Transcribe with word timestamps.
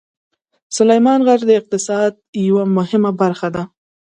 سلیمان 0.77 1.19
غر 1.27 1.39
د 1.47 1.51
اقتصاد 1.59 2.11
یوه 2.47 2.63
مهمه 2.77 3.11
برخه 3.21 3.47
ده. 3.55 3.63